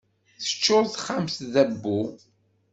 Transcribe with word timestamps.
Teččur 0.41 0.83
texxamt 0.87 1.37
d 1.53 1.55
abbu. 1.63 1.99